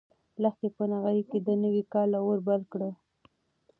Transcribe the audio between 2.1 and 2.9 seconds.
اور بل کړ.